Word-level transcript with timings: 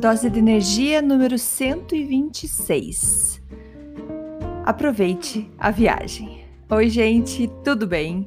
Dose 0.00 0.30
de 0.30 0.38
energia 0.38 1.02
número 1.02 1.38
126. 1.38 3.42
Aproveite 4.64 5.46
a 5.58 5.70
viagem. 5.70 6.42
Oi, 6.70 6.88
gente, 6.88 7.50
tudo 7.62 7.86
bem? 7.86 8.26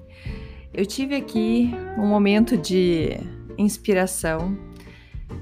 Eu 0.72 0.86
tive 0.86 1.16
aqui 1.16 1.74
um 1.98 2.06
momento 2.06 2.56
de 2.56 3.18
inspiração 3.58 4.56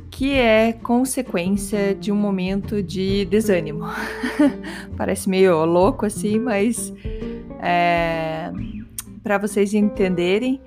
que 0.09 0.31
é 0.31 0.71
consequência 0.71 1.94
de 1.94 2.13
um 2.13 2.16
momento 2.16 2.82
de 2.82 3.26
desânimo. 3.26 3.84
Parece 4.95 5.29
meio 5.29 5.66
louco 5.66 6.05
assim, 6.05 6.40
mas 6.40 6.93
é, 7.62 8.54
para 9.21 9.38
vocês 9.38 9.73
entenderem, 9.73 10.62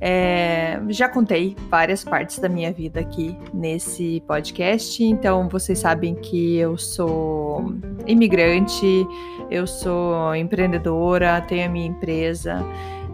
é, 0.00 0.80
já 0.88 1.08
contei 1.08 1.56
várias 1.68 2.04
partes 2.04 2.38
da 2.38 2.48
minha 2.48 2.72
vida 2.72 3.00
aqui 3.00 3.36
nesse 3.52 4.22
podcast, 4.26 5.02
então 5.02 5.48
vocês 5.48 5.80
sabem 5.80 6.14
que 6.14 6.56
eu 6.56 6.78
sou 6.78 7.74
imigrante, 8.06 9.06
eu 9.50 9.66
sou 9.66 10.34
empreendedora, 10.36 11.40
tenho 11.40 11.66
a 11.66 11.68
minha 11.68 11.86
empresa, 11.86 12.64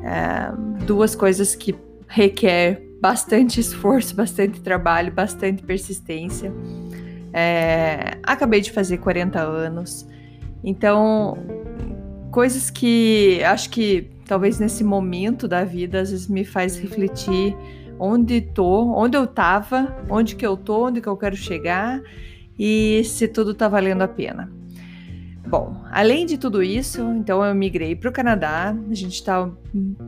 é, 0.02 0.84
duas 0.84 1.14
coisas 1.14 1.54
que 1.54 1.74
requer 2.06 2.82
bastante 3.00 3.60
esforço, 3.60 4.14
bastante 4.16 4.60
trabalho, 4.60 5.10
bastante 5.10 5.62
persistência. 5.62 6.52
É, 7.32 8.19
acabei 8.22 8.60
de 8.60 8.70
fazer 8.70 8.98
40 8.98 9.41
anos, 9.41 10.06
então 10.62 11.38
coisas 12.30 12.70
que 12.70 13.42
acho 13.42 13.70
que 13.70 14.13
talvez 14.27 14.58
nesse 14.58 14.83
momento 14.83 15.47
da 15.47 15.64
vida 15.64 16.00
às 16.00 16.11
vezes 16.11 16.28
me 16.28 16.44
faz 16.44 16.78
refletir 16.78 17.56
onde 17.98 18.41
tô, 18.41 18.92
onde 18.94 19.16
eu 19.16 19.27
tava, 19.27 19.97
onde 20.08 20.36
que 20.36 20.47
eu 20.47 20.56
tô, 20.56 20.86
onde 20.86 21.00
que 21.00 21.08
eu 21.08 21.16
quero 21.16 21.36
chegar 21.36 22.03
e 22.58 23.03
se 23.05 23.28
tudo 23.28 23.55
tá 23.55 23.69
valendo 23.69 24.03
a 24.03 24.08
pena. 24.08 24.50
Bom, 25.47 25.77
além 25.91 26.25
de 26.25 26.39
tudo 26.39 26.62
isso, 26.62 27.03
então 27.12 27.44
eu 27.44 27.55
migrei 27.55 27.94
para 27.94 28.08
o 28.08 28.12
Canadá. 28.12 28.75
A 28.91 28.94
gente 28.94 29.14
está 29.14 29.50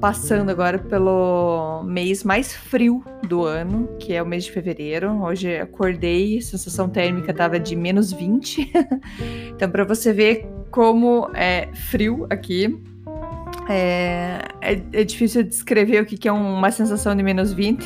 passando 0.00 0.50
agora 0.50 0.78
pelo 0.78 1.84
mês 1.84 2.24
mais 2.24 2.54
frio 2.54 3.04
do 3.28 3.44
ano, 3.44 3.86
que 3.98 4.14
é 4.14 4.22
o 4.22 4.26
mês 4.26 4.44
de 4.44 4.52
fevereiro. 4.52 5.22
Hoje 5.22 5.58
acordei, 5.58 6.38
a 6.38 6.42
sensação 6.42 6.88
térmica 6.88 7.32
estava 7.32 7.60
de 7.60 7.76
menos 7.76 8.12
20. 8.12 8.72
então, 9.54 9.70
para 9.70 9.84
você 9.84 10.10
ver 10.12 10.48
como 10.70 11.30
é 11.34 11.68
frio 11.74 12.26
aqui, 12.30 12.82
é, 13.68 14.42
é, 14.60 14.82
é, 14.92 15.04
difícil 15.04 15.42
descrever 15.42 16.02
o 16.02 16.06
que, 16.06 16.16
que 16.16 16.28
é 16.28 16.32
uma 16.32 16.70
sensação 16.70 17.14
de 17.14 17.22
menos 17.22 17.52
20. 17.52 17.84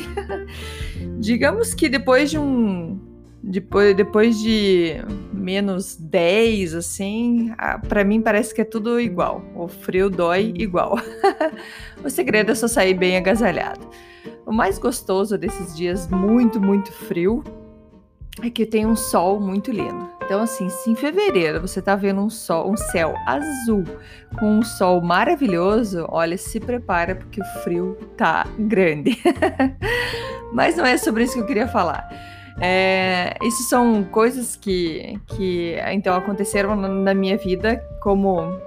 Digamos 1.19 1.73
que 1.73 1.89
depois 1.89 2.29
de 2.29 2.37
um 2.37 2.99
depois, 3.43 3.95
depois 3.95 4.39
de 4.39 4.97
menos 5.33 5.95
10, 5.95 6.75
assim, 6.75 7.51
para 7.89 8.03
mim 8.03 8.21
parece 8.21 8.53
que 8.53 8.61
é 8.61 8.63
tudo 8.65 8.99
igual. 8.99 9.43
O 9.55 9.67
frio 9.67 10.09
dói 10.09 10.53
igual. 10.57 10.99
o 12.03 12.09
segredo 12.09 12.51
é 12.51 12.55
só 12.55 12.67
sair 12.67 12.93
bem 12.93 13.17
agasalhado. 13.17 13.89
O 14.45 14.51
mais 14.51 14.77
gostoso 14.77 15.37
desses 15.37 15.75
dias 15.75 16.07
muito, 16.07 16.61
muito 16.61 16.91
frio 16.91 17.43
é 18.41 18.49
que 18.49 18.65
tem 18.65 18.85
um 18.85 18.95
sol 18.95 19.39
muito 19.39 19.71
lindo. 19.71 20.09
Então, 20.23 20.41
assim, 20.41 20.69
se 20.69 20.89
em 20.89 20.95
fevereiro 20.95 21.59
você 21.59 21.81
tá 21.81 21.95
vendo 21.95 22.21
um 22.21 22.29
sol, 22.29 22.71
um 22.71 22.77
céu 22.77 23.13
azul 23.25 23.83
com 24.39 24.59
um 24.59 24.63
sol 24.63 25.01
maravilhoso, 25.01 26.05
olha, 26.09 26.37
se 26.37 26.59
prepara 26.59 27.15
porque 27.15 27.41
o 27.41 27.45
frio 27.63 27.97
tá 28.15 28.47
grande. 28.57 29.17
Mas 30.53 30.77
não 30.77 30.85
é 30.85 30.97
sobre 30.97 31.23
isso 31.23 31.33
que 31.33 31.39
eu 31.39 31.45
queria 31.45 31.67
falar. 31.67 32.07
É, 32.61 33.35
isso 33.43 33.63
são 33.63 34.03
coisas 34.03 34.55
que, 34.55 35.19
que 35.27 35.75
então 35.91 36.15
aconteceram 36.15 36.75
na 36.75 37.13
minha 37.13 37.37
vida 37.37 37.83
como 38.01 38.57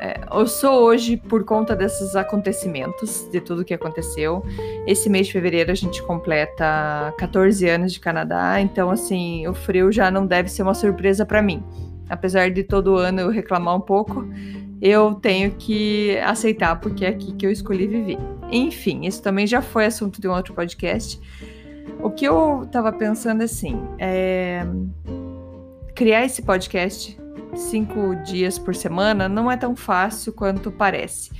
é, 0.00 0.18
eu 0.32 0.46
sou 0.46 0.82
hoje 0.82 1.16
por 1.16 1.44
conta 1.44 1.76
desses 1.76 2.16
acontecimentos, 2.16 3.28
de 3.30 3.38
tudo 3.38 3.64
que 3.64 3.74
aconteceu. 3.74 4.42
Esse 4.86 5.10
mês 5.10 5.26
de 5.26 5.34
fevereiro 5.34 5.70
a 5.70 5.74
gente 5.74 6.02
completa 6.02 7.12
14 7.18 7.68
anos 7.68 7.92
de 7.92 8.00
Canadá, 8.00 8.60
então 8.60 8.90
assim, 8.90 9.46
o 9.46 9.52
frio 9.52 9.92
já 9.92 10.10
não 10.10 10.26
deve 10.26 10.48
ser 10.48 10.62
uma 10.62 10.72
surpresa 10.72 11.26
para 11.26 11.42
mim. 11.42 11.62
Apesar 12.08 12.50
de 12.50 12.64
todo 12.64 12.96
ano 12.96 13.20
eu 13.20 13.28
reclamar 13.28 13.76
um 13.76 13.80
pouco, 13.80 14.26
eu 14.80 15.14
tenho 15.14 15.50
que 15.52 16.18
aceitar 16.20 16.80
porque 16.80 17.04
é 17.04 17.08
aqui 17.08 17.32
que 17.34 17.44
eu 17.44 17.50
escolhi 17.50 17.86
viver. 17.86 18.18
Enfim, 18.50 19.06
isso 19.06 19.22
também 19.22 19.46
já 19.46 19.60
foi 19.60 19.84
assunto 19.84 20.18
de 20.18 20.26
um 20.26 20.32
outro 20.32 20.54
podcast. 20.54 21.20
O 22.02 22.10
que 22.10 22.24
eu 22.24 22.66
tava 22.72 22.90
pensando 22.90 23.42
assim, 23.42 23.78
é 23.98 24.64
criar 25.94 26.24
esse 26.24 26.40
podcast 26.40 27.20
cinco 27.54 28.14
dias 28.24 28.58
por 28.58 28.74
semana 28.74 29.28
não 29.28 29.50
é 29.50 29.56
tão 29.56 29.74
fácil 29.74 30.32
quanto 30.32 30.70
parece, 30.70 31.30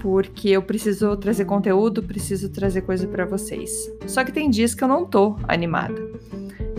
porque 0.00 0.50
eu 0.50 0.62
preciso 0.62 1.16
trazer 1.16 1.44
conteúdo, 1.44 2.02
preciso 2.02 2.48
trazer 2.48 2.82
coisa 2.82 3.06
para 3.06 3.24
vocês. 3.24 3.70
Só 4.06 4.24
que 4.24 4.32
tem 4.32 4.50
dias 4.50 4.74
que 4.74 4.82
eu 4.82 4.88
não 4.88 5.04
tô 5.04 5.36
animada. 5.48 6.00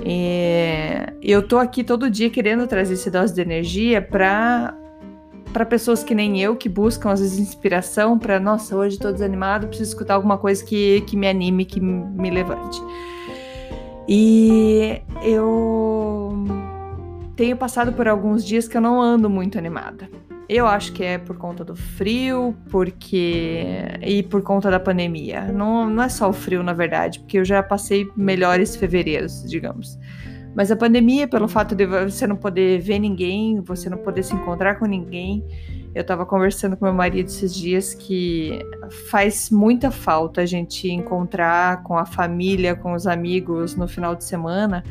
É, 0.05 1.13
eu 1.21 1.45
tô 1.45 1.57
aqui 1.57 1.83
todo 1.83 2.09
dia 2.09 2.29
querendo 2.29 2.65
trazer 2.67 2.93
essa 2.93 3.11
dose 3.11 3.33
de 3.33 3.41
energia 3.41 4.01
para 4.01 4.75
para 5.51 5.65
pessoas 5.65 6.03
que 6.03 6.13
nem 6.13 6.39
eu, 6.39 6.55
que 6.55 6.69
buscam 6.69 7.09
às 7.09 7.19
vezes 7.19 7.39
inspiração 7.39 8.19
para, 8.19 8.39
nossa, 8.39 8.75
hoje 8.75 8.95
estou 8.95 9.11
desanimado, 9.11 9.67
preciso 9.67 9.89
escutar 9.89 10.13
alguma 10.13 10.37
coisa 10.37 10.63
que, 10.63 11.01
que 11.01 11.17
me 11.17 11.27
anime, 11.27 11.65
que 11.65 11.79
me 11.79 12.29
levante. 12.29 12.79
E 14.07 15.01
eu 15.23 16.35
tenho 17.37 17.55
passado 17.55 17.93
por 17.93 18.07
alguns 18.07 18.43
dias 18.43 18.67
que 18.67 18.75
eu 18.75 18.81
não 18.81 18.99
ando 18.99 19.29
muito 19.29 19.57
animada. 19.57 20.09
Eu 20.49 20.65
acho 20.65 20.91
que 20.91 21.03
é 21.03 21.17
por 21.17 21.37
conta 21.37 21.63
do 21.63 21.75
frio, 21.75 22.55
porque 22.69 23.65
e 24.01 24.23
por 24.23 24.41
conta 24.41 24.71
da 24.71 24.79
pandemia. 24.79 25.43
Não, 25.51 25.87
não 25.87 26.03
é 26.03 26.09
só 26.09 26.29
o 26.29 26.33
frio, 26.33 26.63
na 26.63 26.73
verdade, 26.73 27.19
porque 27.19 27.37
eu 27.37 27.45
já 27.45 27.61
passei 27.61 28.09
melhores 28.15 28.75
fevereiros, 28.75 29.43
digamos. 29.47 29.99
Mas 30.55 30.71
a 30.71 30.75
pandemia, 30.75 31.27
pelo 31.27 31.47
fato 31.47 31.75
de 31.75 31.85
você 31.85 32.25
não 32.25 32.35
poder 32.35 32.79
ver 32.79 32.97
ninguém, 32.97 33.61
você 33.61 33.89
não 33.89 33.97
poder 33.99 34.23
se 34.23 34.33
encontrar 34.33 34.79
com 34.79 34.85
ninguém, 34.85 35.45
eu 35.93 36.01
estava 36.01 36.25
conversando 36.25 36.75
com 36.75 36.85
meu 36.85 36.93
marido 36.93 37.27
esses 37.27 37.53
dias 37.53 37.93
que 37.93 38.59
faz 39.11 39.51
muita 39.51 39.91
falta 39.91 40.41
a 40.41 40.45
gente 40.45 40.89
encontrar 40.89 41.83
com 41.83 41.97
a 41.97 42.05
família, 42.05 42.75
com 42.75 42.93
os 42.93 43.05
amigos 43.05 43.75
no 43.75 43.87
final 43.87 44.15
de 44.15 44.23
semana, 44.23 44.83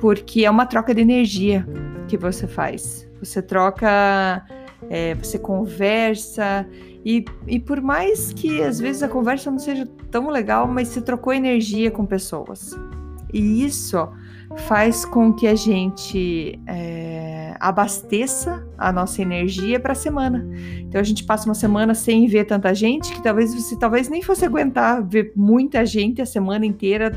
porque 0.00 0.44
é 0.44 0.50
uma 0.50 0.66
troca 0.66 0.94
de 0.94 1.00
energia 1.00 1.66
que 2.08 2.16
você 2.16 2.46
faz. 2.46 3.08
Você 3.20 3.42
troca, 3.42 4.44
é, 4.88 5.14
você 5.14 5.38
conversa, 5.38 6.66
e, 7.04 7.24
e 7.46 7.58
por 7.58 7.80
mais 7.80 8.32
que 8.32 8.62
às 8.62 8.78
vezes 8.78 9.02
a 9.02 9.08
conversa 9.08 9.50
não 9.50 9.58
seja 9.58 9.86
tão 10.10 10.28
legal, 10.28 10.66
mas 10.66 10.88
você 10.88 11.00
trocou 11.00 11.32
energia 11.32 11.90
com 11.90 12.04
pessoas. 12.04 12.76
E 13.32 13.64
isso 13.64 14.08
faz 14.66 15.04
com 15.04 15.32
que 15.32 15.46
a 15.46 15.54
gente 15.54 16.58
é, 16.66 17.54
abasteça 17.60 18.66
a 18.76 18.92
nossa 18.92 19.22
energia 19.22 19.78
para 19.78 19.92
a 19.92 19.94
semana. 19.94 20.46
Então 20.80 21.00
a 21.00 21.04
gente 21.04 21.24
passa 21.24 21.46
uma 21.48 21.54
semana 21.54 21.94
sem 21.94 22.26
ver 22.26 22.44
tanta 22.44 22.74
gente 22.74 23.12
que 23.12 23.22
talvez 23.22 23.54
você 23.54 23.78
talvez 23.78 24.08
nem 24.08 24.22
fosse 24.22 24.44
aguentar 24.44 25.06
ver 25.06 25.32
muita 25.36 25.86
gente 25.86 26.20
a 26.20 26.26
semana 26.26 26.66
inteira. 26.66 27.12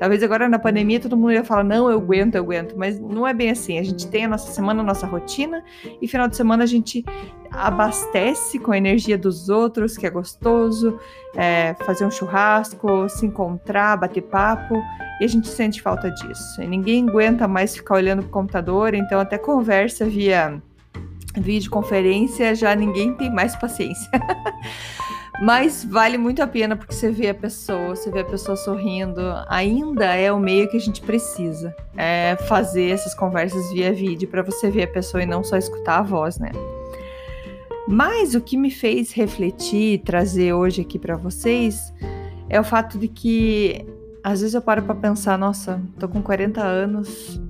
Talvez 0.00 0.22
agora 0.22 0.48
na 0.48 0.58
pandemia 0.58 0.98
todo 0.98 1.14
mundo 1.14 1.32
ia 1.32 1.44
falar 1.44 1.62
não, 1.62 1.90
eu 1.90 1.98
aguento, 1.98 2.34
eu 2.34 2.42
aguento, 2.42 2.74
mas 2.74 2.98
não 2.98 3.26
é 3.26 3.34
bem 3.34 3.50
assim. 3.50 3.78
A 3.78 3.82
gente 3.82 4.08
tem 4.08 4.24
a 4.24 4.28
nossa 4.28 4.50
semana, 4.50 4.80
a 4.80 4.82
nossa 4.82 5.06
rotina 5.06 5.62
e 6.00 6.08
final 6.08 6.26
de 6.26 6.36
semana 6.36 6.64
a 6.64 6.66
gente 6.66 7.04
abastece 7.50 8.58
com 8.58 8.72
a 8.72 8.78
energia 8.78 9.18
dos 9.18 9.50
outros, 9.50 9.98
que 9.98 10.06
é 10.06 10.10
gostoso, 10.10 10.98
é, 11.36 11.74
fazer 11.84 12.06
um 12.06 12.10
churrasco, 12.10 13.10
se 13.10 13.26
encontrar, 13.26 13.98
bater 13.98 14.22
papo, 14.22 14.74
e 15.20 15.24
a 15.24 15.28
gente 15.28 15.48
sente 15.48 15.82
falta 15.82 16.10
disso. 16.10 16.62
E 16.62 16.66
ninguém 16.66 17.06
aguenta 17.06 17.46
mais 17.46 17.76
ficar 17.76 17.96
olhando 17.96 18.22
para 18.22 18.28
o 18.28 18.32
computador, 18.32 18.94
então 18.94 19.20
até 19.20 19.36
conversa 19.36 20.06
via 20.06 20.62
videoconferência 21.36 22.54
já 22.54 22.74
ninguém 22.74 23.14
tem 23.14 23.30
mais 23.30 23.54
paciência. 23.54 24.10
Mas 25.40 25.82
vale 25.82 26.18
muito 26.18 26.42
a 26.42 26.46
pena 26.46 26.76
porque 26.76 26.94
você 26.94 27.10
vê 27.10 27.30
a 27.30 27.34
pessoa, 27.34 27.96
você 27.96 28.10
vê 28.10 28.20
a 28.20 28.24
pessoa 28.24 28.56
sorrindo. 28.56 29.22
Ainda 29.48 30.14
é 30.14 30.30
o 30.30 30.38
meio 30.38 30.68
que 30.68 30.76
a 30.76 30.80
gente 30.80 31.00
precisa. 31.00 31.74
É 31.96 32.36
fazer 32.46 32.90
essas 32.90 33.14
conversas 33.14 33.72
via 33.72 33.90
vídeo 33.90 34.28
para 34.28 34.42
você 34.42 34.70
ver 34.70 34.82
a 34.82 34.88
pessoa 34.88 35.22
e 35.22 35.26
não 35.26 35.42
só 35.42 35.56
escutar 35.56 36.00
a 36.00 36.02
voz, 36.02 36.38
né? 36.38 36.50
Mas 37.88 38.34
o 38.34 38.40
que 38.40 38.56
me 38.56 38.70
fez 38.70 39.12
refletir, 39.12 40.02
trazer 40.02 40.52
hoje 40.52 40.82
aqui 40.82 40.98
para 40.98 41.16
vocês, 41.16 41.92
é 42.48 42.60
o 42.60 42.64
fato 42.64 42.98
de 42.98 43.08
que 43.08 43.86
às 44.22 44.40
vezes 44.40 44.54
eu 44.54 44.60
paro 44.60 44.82
para 44.82 44.94
pensar, 44.94 45.38
nossa, 45.38 45.80
tô 45.98 46.06
com 46.06 46.20
40 46.20 46.62
anos, 46.62 47.40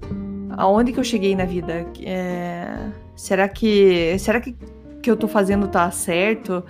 aonde 0.56 0.92
que 0.92 1.00
eu 1.00 1.04
cheguei 1.04 1.34
na 1.34 1.44
vida? 1.44 1.86
É... 2.04 2.88
Será 3.16 3.48
que 3.48 4.16
será 4.18 4.40
que 4.40 4.56
que 5.02 5.10
eu 5.10 5.16
tô 5.16 5.26
fazendo 5.26 5.66
tá 5.66 5.90
certo? 5.90 6.64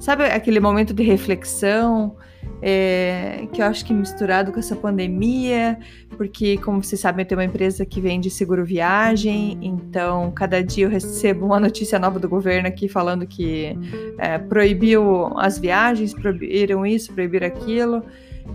Sabe 0.00 0.24
aquele 0.24 0.58
momento 0.58 0.94
de 0.94 1.02
reflexão 1.02 2.16
é, 2.62 3.46
que 3.52 3.60
eu 3.60 3.66
acho 3.66 3.84
que 3.84 3.92
misturado 3.92 4.50
com 4.50 4.58
essa 4.58 4.74
pandemia, 4.74 5.78
porque, 6.16 6.56
como 6.56 6.82
vocês 6.82 7.00
sabem, 7.00 7.22
eu 7.22 7.28
tenho 7.28 7.38
uma 7.38 7.44
empresa 7.44 7.84
que 7.84 8.00
vende 8.00 8.30
seguro 8.30 8.64
viagem, 8.64 9.58
então 9.60 10.30
cada 10.30 10.64
dia 10.64 10.86
eu 10.86 10.90
recebo 10.90 11.44
uma 11.44 11.60
notícia 11.60 11.98
nova 11.98 12.18
do 12.18 12.30
governo 12.30 12.66
aqui 12.66 12.88
falando 12.88 13.26
que 13.26 13.78
é, 14.16 14.38
proibiu 14.38 15.38
as 15.38 15.58
viagens, 15.58 16.14
proibiram 16.14 16.86
isso, 16.86 17.12
proibiram 17.12 17.46
aquilo. 17.46 18.02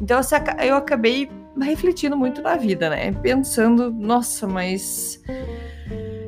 Então 0.01 0.19
eu 0.63 0.75
acabei 0.75 1.29
refletindo 1.61 2.17
muito 2.17 2.41
na 2.41 2.55
vida, 2.55 2.89
né? 2.89 3.11
Pensando, 3.11 3.91
nossa, 3.91 4.47
mas 4.47 5.21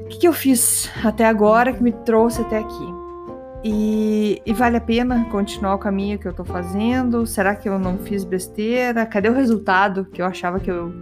o 0.05 0.07
que, 0.09 0.19
que 0.19 0.27
eu 0.27 0.33
fiz 0.33 0.91
até 1.03 1.25
agora 1.25 1.73
que 1.73 1.81
me 1.81 1.91
trouxe 1.91 2.41
até 2.41 2.59
aqui? 2.59 2.96
E, 3.69 4.41
e, 4.45 4.53
vale 4.53 4.77
a 4.77 4.81
pena 4.81 5.25
continuar 5.29 5.75
o 5.75 5.77
caminho 5.77 6.17
que 6.17 6.25
eu 6.25 6.31
tô 6.31 6.45
fazendo? 6.45 7.25
Será 7.25 7.53
que 7.53 7.67
eu 7.67 7.77
não 7.77 7.97
fiz 7.97 8.23
besteira? 8.23 9.05
Cadê 9.05 9.27
o 9.27 9.33
resultado 9.33 10.05
que 10.05 10.21
eu 10.21 10.25
achava 10.25 10.57
que 10.57 10.71
eu, 10.71 10.93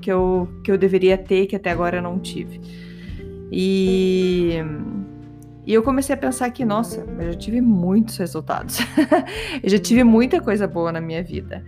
que 0.00 0.12
eu, 0.12 0.48
que 0.62 0.70
eu 0.70 0.78
deveria 0.78 1.18
ter, 1.18 1.46
que 1.46 1.56
até 1.56 1.68
agora 1.68 1.96
eu 1.96 2.02
não 2.02 2.20
tive? 2.20 2.60
E, 3.50 4.52
e 5.66 5.74
eu 5.74 5.82
comecei 5.82 6.14
a 6.14 6.16
pensar 6.16 6.48
que, 6.50 6.64
nossa, 6.64 7.04
eu 7.18 7.32
já 7.32 7.38
tive 7.38 7.60
muitos 7.60 8.16
resultados. 8.18 8.78
eu 9.60 9.68
já 9.68 9.78
tive 9.78 10.04
muita 10.04 10.40
coisa 10.40 10.66
boa 10.68 10.92
na 10.92 11.00
minha 11.00 11.24
vida. 11.24 11.64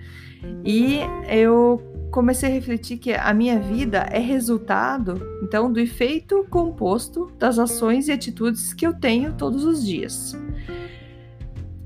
E 0.64 1.00
eu 1.28 1.82
comecei 2.12 2.48
a 2.48 2.52
refletir 2.52 2.98
que 2.98 3.12
a 3.12 3.34
minha 3.34 3.58
vida 3.58 4.06
é 4.12 4.20
resultado, 4.20 5.20
então, 5.42 5.72
do 5.72 5.80
efeito 5.80 6.46
composto 6.48 7.32
das 7.38 7.58
ações 7.58 8.06
e 8.06 8.12
atitudes 8.12 8.72
que 8.72 8.86
eu 8.86 8.94
tenho 8.94 9.32
todos 9.32 9.64
os 9.64 9.84
dias. 9.84 10.38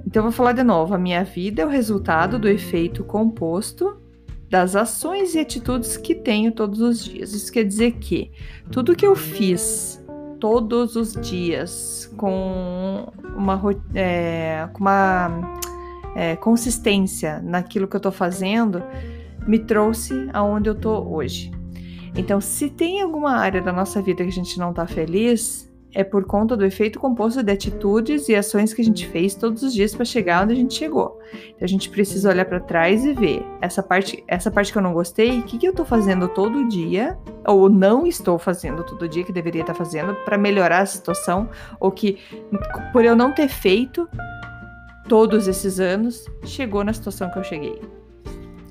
Então, 0.07 0.23
vou 0.23 0.33
falar 0.33 0.53
de 0.53 0.63
novo: 0.63 0.95
a 0.95 0.99
minha 0.99 1.25
vida 1.25 1.63
é 1.63 1.65
o 1.65 1.71
resultado 1.71 2.39
do 2.39 2.47
efeito 2.47 3.03
composto 3.05 3.97
das 4.51 4.77
ações 4.77 5.35
e 5.35 5.39
atitudes 5.39 5.97
que 5.97 6.15
tenho 6.15 6.53
todos 6.53 6.83
os 6.83 7.03
dias. 7.03 7.33
Isso 7.33 7.51
quer 7.51 7.65
dizer 7.65 7.93
que 7.93 8.31
tudo 8.71 8.95
que 8.95 9.07
eu 9.07 9.17
fiz 9.17 10.02
todos 10.43 10.97
os 10.97 11.13
dias 11.13 12.13
com 12.17 13.07
uma, 13.37 13.63
é, 13.95 14.69
com 14.73 14.81
uma 14.81 15.61
é, 16.17 16.35
consistência 16.35 17.41
naquilo 17.41 17.87
que 17.87 17.95
eu 17.95 17.99
estou 17.99 18.11
fazendo 18.11 18.83
me 19.47 19.61
trouxe 19.61 20.29
aonde 20.33 20.69
eu 20.69 20.75
tô 20.75 21.01
hoje. 21.01 21.53
Então, 22.17 22.41
se 22.41 22.69
tem 22.69 23.01
alguma 23.01 23.37
área 23.37 23.63
da 23.63 23.73
nossa 23.73 24.03
vida 24.03 24.25
que 24.25 24.31
a 24.31 24.33
gente 24.33 24.59
não 24.59 24.71
está 24.71 24.85
feliz, 24.85 25.72
é 25.95 26.03
por 26.03 26.25
conta 26.25 26.57
do 26.57 26.65
efeito 26.65 26.99
composto 26.99 27.43
de 27.43 27.53
atitudes 27.53 28.29
e 28.29 28.35
ações 28.35 28.73
que 28.73 28.81
a 28.81 28.85
gente 28.85 29.07
fez 29.09 29.35
todos 29.35 29.63
os 29.63 29.73
dias 29.75 29.95
para 29.95 30.05
chegar 30.05 30.43
onde 30.43 30.55
a 30.55 30.57
gente 30.57 30.75
chegou. 30.75 31.19
Então, 31.33 31.65
a 31.65 31.67
gente 31.67 31.91
precisa 31.91 32.31
olhar 32.31 32.45
para 32.45 32.61
trás 32.61 33.05
e 33.05 33.13
ver 33.13 33.45
essa 33.61 33.83
parte, 33.83 34.23
essa 34.27 34.51
parte 34.51 34.73
que 34.73 34.79
eu 34.79 34.83
não 34.83 34.93
gostei, 34.93 35.41
o 35.41 35.43
que, 35.43 35.59
que 35.59 35.67
eu 35.67 35.71
estou 35.71 35.85
fazendo 35.85 36.29
todo 36.29 36.69
dia 36.69 37.19
ou 37.47 37.69
não 37.69 38.07
estou 38.07 38.39
fazendo 38.39 38.85
todo 38.85 39.09
dia 39.09 39.25
que 39.25 39.33
deveria 39.33 39.63
estar 39.63 39.75
tá 39.75 39.79
fazendo 39.79 40.15
para 40.25 40.39
melhorar 40.39 40.81
a 40.81 40.87
situação 40.87 41.49
ou 41.79 41.91
que 41.91 42.19
por 42.93 43.05
eu 43.05 43.15
não 43.15 43.33
ter 43.33 43.49
feito 43.49 44.09
todos 45.09 45.49
esses 45.49 45.79
anos 45.79 46.25
chegou 46.45 46.83
na 46.85 46.93
situação 46.93 47.31
que 47.31 47.39
eu 47.39 47.45
cheguei. 47.45 47.81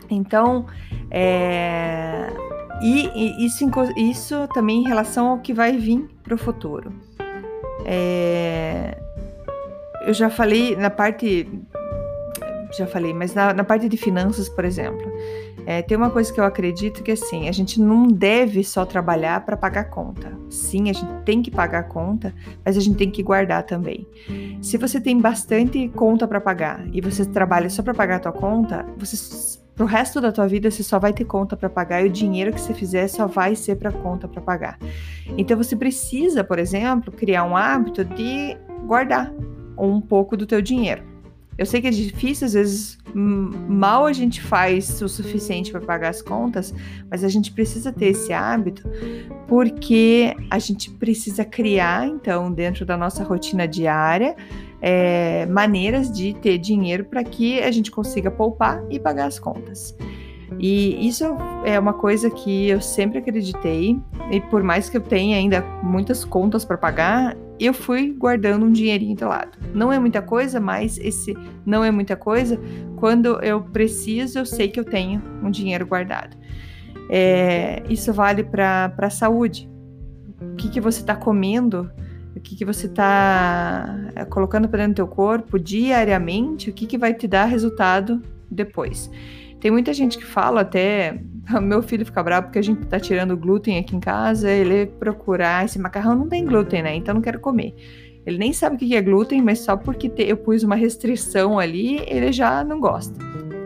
Então, 0.10 0.66
é... 1.10 2.28
e, 2.82 3.08
e 3.16 3.46
isso, 3.46 3.66
isso 3.96 4.48
também 4.54 4.82
em 4.82 4.88
relação 4.88 5.28
ao 5.28 5.40
que 5.40 5.54
vai 5.54 5.78
vir 5.78 6.10
para 6.24 6.36
o 6.36 6.38
futuro. 6.38 6.92
É... 7.86 8.98
Eu 10.06 10.14
já 10.14 10.30
falei 10.30 10.76
na 10.76 10.90
parte. 10.90 11.48
Já 12.78 12.88
falei, 12.88 13.14
mas 13.14 13.34
na, 13.34 13.54
na 13.54 13.64
parte 13.64 13.90
de 13.90 13.98
finanças, 13.98 14.48
por 14.48 14.64
exemplo, 14.64 15.12
é, 15.66 15.82
tem 15.82 15.98
uma 15.98 16.10
coisa 16.10 16.34
que 16.34 16.40
eu 16.40 16.44
acredito 16.46 17.04
que 17.04 17.12
assim, 17.12 17.50
a 17.50 17.52
gente 17.52 17.80
não 17.80 18.08
deve 18.08 18.64
só 18.64 18.86
trabalhar 18.86 19.46
para 19.46 19.58
pagar 19.58 19.86
conta. 19.86 20.32
Sim, 20.50 20.90
a 20.90 20.94
gente 20.94 21.12
tem 21.26 21.42
que 21.42 21.52
pagar 21.52 21.84
conta, 21.84 22.34
mas 22.64 22.78
a 22.78 22.80
gente 22.80 22.98
tem 22.98 23.12
que 23.12 23.22
guardar 23.22 23.64
também. 23.64 24.08
Se 24.62 24.78
você 24.78 25.00
tem 25.00 25.20
bastante 25.20 25.90
conta 25.90 26.28
para 26.28 26.40
pagar 26.40 26.86
e 26.94 27.02
você 27.02 27.26
trabalha 27.26 27.70
só 27.70 27.84
para 27.84 27.94
pagar 27.94 28.16
a 28.16 28.20
tua 28.20 28.32
conta, 28.32 28.86
você 28.98 29.61
Pro 29.76 29.86
resto 29.86 30.22
da 30.22 30.32
tua 30.32 30.48
vida 30.48 30.70
você 30.70 30.84
só 30.84 31.00
vai 31.00 31.14
ter 31.14 31.26
conta 31.26 31.56
para 31.56 31.70
pagar 31.70 32.04
e 32.04 32.08
o 32.08 32.12
dinheiro 32.12 32.54
que 32.54 32.62
você 32.62 32.74
fizer 32.74 33.08
só 33.08 33.26
vai 33.28 33.56
ser 33.56 33.78
para 33.78 33.92
conta 33.92 34.28
para 34.28 34.42
pagar. 34.42 34.78
Então 35.38 35.58
você 35.58 35.76
precisa, 35.76 36.44
por 36.44 36.60
exemplo, 36.60 37.12
criar 37.12 37.44
um 37.44 37.56
hábito 37.56 38.04
de 38.04 38.58
guardar 38.86 39.34
um 39.78 40.00
pouco 40.02 40.38
do 40.38 40.46
teu 40.46 40.62
dinheiro. 40.62 41.11
Eu 41.62 41.66
sei 41.68 41.80
que 41.80 41.86
é 41.86 41.92
difícil, 41.92 42.48
às 42.48 42.54
vezes 42.54 42.98
mal 43.14 44.08
a 44.08 44.14
gente 44.14 44.42
faz 44.42 45.00
o 45.00 45.08
suficiente 45.08 45.72
para 45.72 45.80
pagar 45.80 46.10
as 46.10 46.20
contas, 46.20 46.74
mas 47.08 47.24
a 47.24 47.28
gente 47.28 47.52
precisa 47.52 47.94
ter 47.94 48.08
esse 48.08 48.34
hábito 48.34 48.90
porque 49.48 50.36
a 50.50 50.58
gente 50.58 50.90
precisa 50.90 51.46
criar, 51.46 52.08
então, 52.08 52.52
dentro 52.52 52.84
da 52.84 52.98
nossa 52.98 53.24
rotina 53.24 53.68
diária, 53.68 54.36
é, 54.82 55.46
maneiras 55.46 56.12
de 56.12 56.34
ter 56.34 56.58
dinheiro 56.58 57.06
para 57.06 57.24
que 57.24 57.60
a 57.60 57.70
gente 57.70 57.92
consiga 57.92 58.32
poupar 58.32 58.84
e 58.90 59.00
pagar 59.00 59.28
as 59.28 59.38
contas. 59.38 59.96
E 60.58 61.08
isso 61.08 61.26
é 61.64 61.80
uma 61.80 61.94
coisa 61.94 62.32
que 62.32 62.70
eu 62.70 62.82
sempre 62.82 63.20
acreditei, 63.20 64.00
e 64.32 64.42
por 64.42 64.64
mais 64.64 64.90
que 64.90 64.98
eu 64.98 65.02
tenha 65.02 65.38
ainda 65.38 65.62
muitas 65.84 66.26
contas 66.26 66.66
para 66.66 66.76
pagar, 66.76 67.38
eu 67.66 67.74
fui 67.74 68.12
guardando 68.12 68.66
um 68.66 68.72
dinheirinho 68.72 69.16
do 69.16 69.28
lado. 69.28 69.58
Não 69.74 69.92
é 69.92 70.00
muita 70.00 70.22
coisa, 70.22 70.60
mas 70.60 70.98
esse 70.98 71.36
não 71.66 71.84
é 71.84 71.92
muita 71.92 72.16
coisa, 72.16 72.60
quando 72.98 73.42
eu 73.44 73.62
preciso, 73.62 74.40
eu 74.40 74.46
sei 74.46 74.68
que 74.68 74.80
eu 74.80 74.86
tenho 74.86 75.22
um 75.44 75.50
dinheiro 75.50 75.86
guardado. 75.86 76.38
É, 77.10 77.84
isso 77.90 78.14
vale 78.14 78.44
para 78.44 78.94
a 78.98 79.10
saúde. 79.10 79.70
O 80.42 80.56
que, 80.56 80.70
que 80.70 80.82
você 80.82 81.02
está 81.02 81.16
comendo 81.16 81.92
o 82.36 82.40
que, 82.40 82.56
que 82.56 82.66
você 82.66 82.88
está 82.88 84.10
eh, 84.16 84.26
colocando 84.26 84.68
para 84.68 84.80
dentro 84.80 84.94
do 84.94 84.96
teu 84.96 85.08
corpo 85.08 85.60
diariamente, 85.60 86.70
o 86.70 86.74
que, 86.74 86.86
que 86.86 86.98
vai 86.98 87.14
te 87.14 87.28
dar 87.28 87.46
resultado 87.46 88.22
depois. 88.50 89.12
Tem 89.60 89.70
muita 89.70 89.94
gente 89.94 90.18
que 90.18 90.26
fala 90.26 90.62
até. 90.62 91.22
Meu 91.62 91.82
filho 91.82 92.06
fica 92.06 92.22
bravo 92.24 92.48
porque 92.48 92.60
a 92.60 92.64
gente 92.64 92.86
tá 92.86 93.00
tirando 93.00 93.36
glúten 93.38 93.78
aqui 93.78 93.96
em 93.96 94.00
casa. 94.00 94.50
Ele 94.50 94.86
procura, 94.86 95.58
ah, 95.58 95.66
esse 95.66 95.80
macarrão 95.80 96.16
não 96.16 96.28
tem 96.28 96.46
glúten, 96.46 96.84
né? 96.84 96.96
Então 96.96 97.14
não 97.14 97.22
quero 97.22 97.40
comer. 97.40 97.76
Ele 98.26 98.38
nem 98.38 98.54
sabe 98.54 98.76
o 98.76 98.80
que 98.80 98.96
é 98.96 99.02
glúten, 99.02 99.42
mas 99.42 99.60
só 99.60 99.76
porque 99.76 100.12
eu 100.18 100.38
pus 100.38 100.64
uma 100.64 100.76
restrição 100.76 101.58
ali, 101.58 102.04
ele 102.08 102.32
já 102.32 102.64
não 102.64 102.80
gosta. 102.80 103.18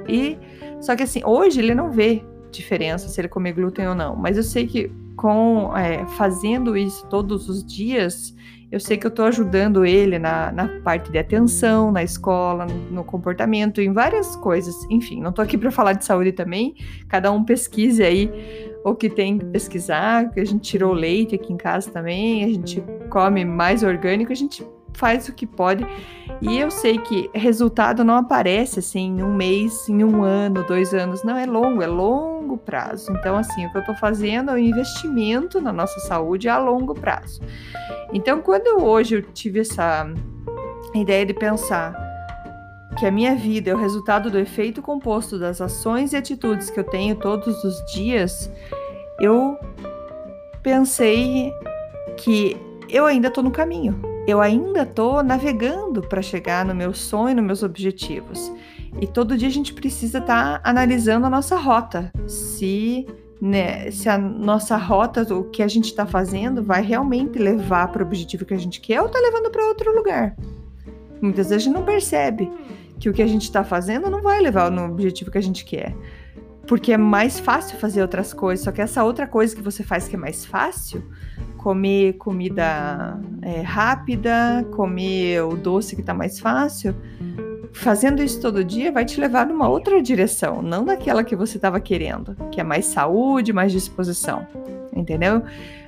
E 0.08 0.38
só 0.80 0.96
que 0.96 1.04
assim, 1.04 1.22
hoje 1.26 1.60
ele 1.60 1.76
não 1.76 1.92
vê 1.92 2.24
diferença 2.52 3.10
se 3.10 3.20
ele 3.20 3.28
comer 3.28 3.54
glúten 3.54 3.88
ou 3.88 3.96
não. 3.96 4.16
Mas 4.16 4.38
eu 4.38 4.44
sei 4.44 4.66
que 4.66 4.90
com 5.18 5.76
é, 5.76 6.06
fazendo 6.18 6.78
isso 6.78 7.06
todos 7.08 7.50
os 7.50 7.66
dias, 7.66 8.34
eu 8.76 8.80
sei 8.82 8.98
que 8.98 9.08
eu 9.08 9.10
estou 9.10 9.24
ajudando 9.24 9.86
ele 9.86 10.20
na, 10.20 10.52
na 10.52 10.68
parte 10.84 11.10
de 11.10 11.18
atenção, 11.18 11.94
na 11.94 12.04
escola, 12.04 12.66
no, 12.66 12.76
no 12.92 13.04
comportamento, 13.06 13.80
em 13.80 13.94
várias 13.94 14.36
coisas. 14.36 14.76
Enfim, 14.90 15.22
não 15.22 15.30
estou 15.30 15.42
aqui 15.42 15.58
para 15.58 15.72
falar 15.72 15.94
de 15.94 16.04
saúde 16.04 16.34
também. 16.34 16.76
Cada 17.08 17.32
um 17.32 17.42
pesquise 17.42 18.04
aí 18.04 18.30
o 18.84 18.94
que 18.94 19.10
tem 19.10 19.38
que 19.38 19.46
pesquisar. 19.46 20.30
A 20.36 20.44
gente 20.44 20.60
tirou 20.60 20.92
leite 20.92 21.36
aqui 21.36 21.54
em 21.54 21.56
casa 21.56 21.90
também, 21.90 22.44
a 22.44 22.50
gente 22.50 22.84
come 23.10 23.46
mais 23.46 23.82
orgânico, 23.82 24.34
a 24.34 24.36
gente 24.36 24.62
faz 24.96 25.28
o 25.28 25.34
que 25.34 25.46
pode. 25.46 25.86
E 26.42 26.58
eu 26.58 26.72
sei 26.72 26.98
que 26.98 27.30
resultado 27.34 28.04
não 28.04 28.16
aparece 28.16 28.80
assim 28.80 29.20
em 29.20 29.24
um 29.24 29.34
mês, 29.34 29.88
em 29.88 30.04
um 30.04 30.24
ano, 30.24 30.64
dois 30.64 30.94
anos. 30.94 31.24
Não, 31.24 31.38
é 31.38 31.46
longo, 31.46 31.82
é 31.82 31.88
longo 31.88 32.58
prazo. 32.58 33.12
Então, 33.12 33.38
assim, 33.38 33.66
o 33.66 33.72
que 33.72 33.78
eu 33.78 33.82
estou 33.82 33.96
fazendo 33.96 34.52
é 34.52 34.54
um 34.54 34.58
investimento 34.58 35.62
na 35.62 35.72
nossa 35.72 36.00
saúde 36.02 36.50
a 36.50 36.58
longo 36.58 36.94
prazo. 36.94 37.42
Então, 38.14 38.42
quando 38.42 38.82
hoje 38.84 39.16
eu 39.16 39.22
tive 39.22 39.60
essa 39.60 40.08
ideia 40.94 41.26
de 41.26 41.34
pensar 41.34 41.94
que 42.98 43.06
a 43.06 43.12
minha 43.12 43.36
vida 43.36 43.72
é 43.72 43.76
o 43.76 43.78
resultado 43.78 44.32
do 44.32 44.40
efeito 44.40 44.82
composto 44.82 45.38
das 45.38 45.60
ações 45.60 46.14
e 46.14 46.16
atitudes 46.16 46.70
que 46.70 46.80
eu 46.80 46.84
tenho 46.84 47.16
todos 47.16 47.64
os 47.64 47.94
dias, 47.94 48.50
eu 49.20 49.58
pensei 50.64 51.52
que 52.18 52.56
eu 52.90 53.06
ainda 53.06 53.28
estou 53.28 53.44
no 53.44 53.52
caminho 53.52 54.15
eu 54.28 54.42
ainda 54.42 54.82
estou 54.82 55.22
navegando 55.22 56.02
para 56.02 56.22
chegar 56.22 56.66
no 56.66 56.74
meu 56.74 56.94
sonho, 56.94 57.36
nos 57.36 57.46
meus 57.46 57.64
objetivos. 57.64 58.52
E 59.00 59.06
todo 59.06 59.38
dia 59.38 59.48
a 59.48 59.52
gente 59.52 59.74
precisa 59.74 60.20
estar 60.20 60.60
tá 60.60 60.70
analisando 60.70 61.28
a 61.28 61.30
nossa 61.30 61.56
rota. 61.58 62.12
Se, 62.28 63.06
né, 63.42 63.92
se 63.92 64.10
a 64.10 64.18
nossa 64.18 64.78
rota, 64.78 65.22
o 65.34 65.44
que 65.44 65.62
a 65.62 65.68
gente 65.68 65.86
está 65.86 66.06
fazendo, 66.06 66.64
vai 66.64 66.82
realmente 66.82 67.38
levar 67.38 67.90
para 67.90 68.02
o 68.02 68.06
objetivo 68.06 68.46
que 68.46 68.54
a 68.54 68.60
gente 68.60 68.80
quer 68.80 69.02
ou 69.02 69.08
está 69.08 69.20
levando 69.20 69.52
para 69.52 69.68
outro 69.68 69.96
lugar. 69.96 70.36
Muitas 71.22 71.50
vezes 71.50 71.64
a 71.64 71.66
gente 71.66 71.74
não 71.74 71.86
percebe 71.86 72.52
que 73.00 73.10
o 73.10 73.14
que 73.14 73.22
a 73.22 73.28
gente 73.28 73.44
está 73.44 73.64
fazendo 73.64 74.10
não 74.10 74.22
vai 74.22 74.40
levar 74.40 74.72
no 74.72 74.86
objetivo 74.86 75.30
que 75.30 75.38
a 75.38 75.44
gente 75.44 75.66
quer. 75.66 75.96
Porque 76.68 76.94
é 76.94 76.98
mais 76.98 77.40
fácil 77.40 77.78
fazer 77.78 78.02
outras 78.02 78.34
coisas, 78.34 78.64
só 78.64 78.72
que 78.72 78.82
essa 78.82 79.04
outra 79.04 79.28
coisa 79.28 79.56
que 79.56 79.62
você 79.62 79.84
faz 79.84 80.08
que 80.08 80.16
é 80.16 80.20
mais 80.20 80.46
fácil, 80.46 81.04
comer 81.58 82.14
comida 82.14 83.20
é, 83.42 83.62
rápida, 83.62 84.66
comer 84.76 85.44
o 85.44 85.56
doce 85.56 85.96
que 85.96 86.02
está 86.02 86.14
mais 86.14 86.40
fácil, 86.40 86.96
fazendo 87.74 88.24
isso 88.24 88.40
todo 88.40 88.64
dia 88.64 88.92
vai 88.92 89.04
te 89.04 89.20
levar 89.20 89.46
numa 89.46 89.68
outra 89.68 90.02
direção, 90.02 90.62
não 90.62 90.86
daquela 90.86 91.24
que 91.24 91.36
você 91.36 91.58
estava 91.58 91.80
querendo, 91.80 92.36
que 92.52 92.62
é 92.62 92.64
mais 92.64 92.86
saúde, 92.86 93.52
mais 93.52 93.72
disposição, 93.72 94.48
entendeu? 94.96 95.44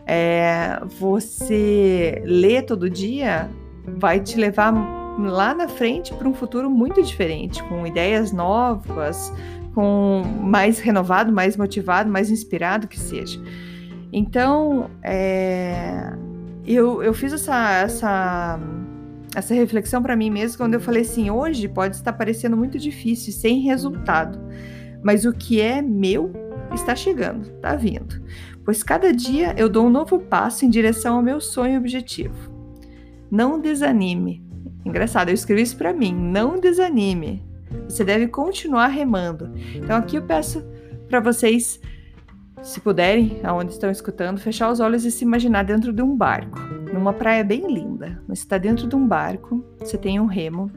É, 0.05 0.79
você 0.99 2.21
ler 2.25 2.63
todo 2.63 2.89
dia 2.89 3.49
vai 3.85 4.19
te 4.19 4.37
levar 4.37 4.73
lá 5.19 5.53
na 5.53 5.67
frente 5.67 6.13
para 6.13 6.27
um 6.27 6.33
futuro 6.33 6.69
muito 6.69 7.01
diferente, 7.01 7.63
com 7.63 7.87
ideias 7.87 8.31
novas, 8.31 9.33
com 9.77 10.23
mais 10.41 10.79
renovado, 10.79 11.31
mais 11.31 11.55
motivado, 11.55 12.09
mais 12.09 12.31
inspirado 12.31 12.87
que 12.87 12.99
seja. 12.99 13.39
Então, 14.11 14.89
é, 15.03 16.15
eu, 16.65 17.03
eu 17.03 17.13
fiz 17.13 17.31
essa, 17.31 17.73
essa, 17.73 18.59
essa 19.35 19.53
reflexão 19.53 20.01
para 20.01 20.15
mim 20.15 20.31
mesmo 20.31 20.57
quando 20.57 20.73
eu 20.73 20.79
falei 20.79 21.03
assim: 21.03 21.29
hoje 21.29 21.67
pode 21.67 21.95
estar 21.95 22.11
parecendo 22.13 22.57
muito 22.57 22.79
difícil, 22.79 23.31
sem 23.31 23.59
resultado, 23.59 24.39
mas 25.03 25.25
o 25.25 25.31
que 25.31 25.61
é 25.61 25.79
meu 25.79 26.33
está 26.73 26.95
chegando, 26.95 27.47
está 27.47 27.75
vindo. 27.75 28.19
Pois 28.65 28.81
cada 28.81 29.13
dia 29.13 29.53
eu 29.59 29.69
dou 29.69 29.85
um 29.85 29.91
novo 29.91 30.17
passo 30.17 30.65
em 30.65 30.71
direção 30.71 31.17
ao 31.17 31.21
meu 31.21 31.39
sonho 31.39 31.75
e 31.75 31.77
objetivo. 31.77 32.51
Não 33.29 33.61
desanime. 33.61 34.43
Engraçado, 34.83 35.29
eu 35.29 35.35
escrevi 35.35 35.61
isso 35.61 35.77
para 35.77 35.93
mim. 35.93 36.15
Não 36.15 36.59
desanime. 36.59 37.46
Você 37.87 38.03
deve 38.03 38.27
continuar 38.27 38.87
remando. 38.87 39.51
Então 39.75 39.95
aqui 39.95 40.15
eu 40.15 40.21
peço 40.21 40.63
para 41.07 41.19
vocês 41.19 41.79
se 42.61 42.81
puderem, 42.81 43.39
aonde 43.43 43.71
estão 43.71 43.89
escutando, 43.89 44.39
fechar 44.39 44.71
os 44.71 44.79
olhos 44.79 45.05
e 45.05 45.11
se 45.11 45.23
imaginar 45.23 45.63
dentro 45.63 45.93
de 45.93 46.01
um 46.01 46.15
barco, 46.15 46.59
numa 46.91 47.13
praia 47.13 47.43
bem 47.43 47.71
linda. 47.71 48.21
Você 48.27 48.41
está 48.41 48.57
dentro 48.57 48.87
de 48.87 48.95
um 48.95 49.07
barco, 49.07 49.63
você 49.79 49.97
tem 49.97 50.19
um 50.19 50.25
remo 50.25 50.71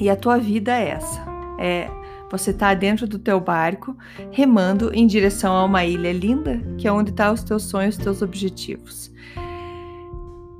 e 0.00 0.08
a 0.08 0.16
tua 0.16 0.38
vida 0.38 0.72
é 0.72 0.90
essa. 0.90 1.24
É 1.58 1.90
você 2.30 2.50
está 2.50 2.74
dentro 2.74 3.06
do 3.06 3.18
teu 3.18 3.38
barco, 3.38 3.96
remando 4.32 4.92
em 4.92 5.06
direção 5.06 5.54
a 5.54 5.64
uma 5.64 5.84
ilha 5.84 6.12
linda, 6.12 6.60
que 6.76 6.88
é 6.88 6.92
onde 6.92 7.10
estão 7.10 7.26
tá 7.26 7.32
os 7.32 7.44
teus 7.44 7.62
sonhos, 7.64 7.96
os 7.96 8.02
teus 8.02 8.20
objetivos. 8.20 9.12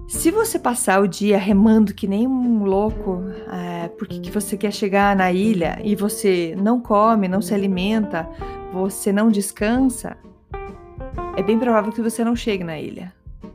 Se 0.07 0.31
você 0.31 0.59
passar 0.59 1.03
o 1.03 1.09
dia 1.09 1.37
remando 1.37 1.93
que 1.93 2.07
nem 2.07 2.27
um 2.27 2.65
louco, 2.65 3.25
é, 3.53 3.76
porque 3.89 4.21
que 4.21 4.31
você 4.31 4.57
quer 4.57 4.73
chegar 4.73 5.15
na 5.17 5.33
ilha 5.33 5.79
e 5.83 5.95
você 5.95 6.55
não 6.57 6.81
come, 6.81 7.29
não 7.29 7.41
se 7.41 7.55
alimenta, 7.55 8.29
você 8.73 9.13
não 9.13 9.31
descansa, 9.31 10.17
é 11.37 11.43
bem 11.43 11.59
provável 11.59 11.93
que 11.93 12.01
você 12.01 12.25
não 12.25 12.35
chegue 12.35 12.65
na 12.65 12.79
ilha. 12.79 13.13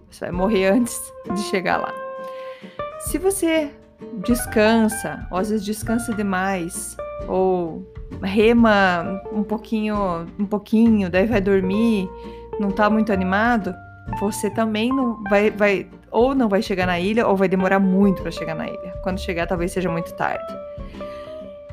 Você 0.09 0.25
vai 0.25 0.31
morrer 0.31 0.67
antes 0.67 1.00
de 1.33 1.41
chegar 1.43 1.77
lá. 1.77 1.93
Se 3.00 3.17
você 3.17 3.71
descansa, 4.23 5.27
ou 5.31 5.38
às 5.38 5.50
vezes 5.50 5.65
descansa 5.65 6.13
demais, 6.13 6.95
ou 7.27 7.85
rema 8.21 9.21
um 9.31 9.43
pouquinho, 9.43 10.27
um 10.38 10.45
pouquinho, 10.45 11.09
daí 11.09 11.25
vai 11.25 11.41
dormir, 11.41 12.09
não 12.59 12.71
tá 12.71 12.89
muito 12.89 13.11
animado, 13.11 13.73
você 14.19 14.50
também 14.50 14.89
não 14.89 15.23
vai, 15.23 15.50
vai 15.50 15.88
ou 16.12 16.36
não 16.36 16.50
vai 16.50 16.62
chegar 16.62 16.86
na 16.86 17.00
ilha 17.00 17.27
ou 17.27 17.36
vai 17.36 17.48
demorar 17.48 17.80
muito 17.80 18.22
para 18.22 18.32
chegar 18.32 18.56
na 18.56 18.68
ilha. 18.68 18.94
Quando 19.03 19.20
chegar, 19.20 19.48
talvez 19.48 19.72
seja 19.72 19.89
muito 19.89 20.13
tarde. 20.13 20.46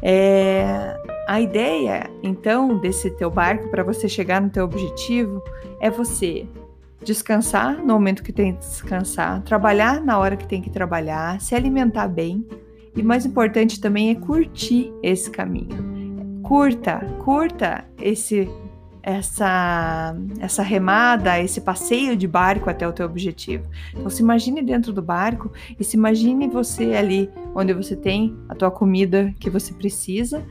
É, 0.00 0.96
a 1.26 1.40
ideia, 1.40 2.08
então, 2.22 2.78
desse 2.78 3.10
teu 3.16 3.30
barco 3.30 3.68
para 3.68 3.82
você 3.82 4.08
chegar 4.08 4.40
no 4.40 4.48
teu 4.48 4.64
objetivo 4.64 5.42
é 5.80 5.90
você 5.90 6.46
descansar 7.04 7.78
no 7.78 7.94
momento 7.94 8.22
que 8.22 8.32
tem 8.32 8.54
que 8.54 8.60
descansar, 8.60 9.42
trabalhar 9.42 10.00
na 10.00 10.18
hora 10.18 10.36
que 10.36 10.46
tem 10.46 10.60
que 10.60 10.70
trabalhar, 10.70 11.40
se 11.40 11.54
alimentar 11.54 12.08
bem 12.08 12.46
e 12.94 13.02
mais 13.02 13.24
importante 13.24 13.80
também 13.80 14.10
é 14.10 14.14
curtir 14.14 14.92
esse 15.02 15.30
caminho. 15.30 16.40
Curta, 16.42 16.98
curta 17.24 17.84
esse 18.00 18.48
essa, 19.02 20.16
essa 20.40 20.62
remada, 20.62 21.40
esse 21.40 21.60
passeio 21.60 22.16
de 22.16 22.26
barco 22.26 22.68
até 22.70 22.86
o 22.86 22.92
teu 22.92 23.06
objetivo. 23.06 23.64
Então 23.92 24.10
se 24.10 24.22
imagine 24.22 24.62
dentro 24.62 24.92
do 24.92 25.02
barco 25.02 25.52
e 25.78 25.84
se 25.84 25.96
imagine 25.96 26.48
você 26.48 26.94
ali 26.94 27.30
onde 27.54 27.72
você 27.72 27.96
tem 27.96 28.36
a 28.48 28.54
tua 28.54 28.70
comida 28.70 29.34
que 29.38 29.50
você 29.50 29.72
precisa, 29.72 30.44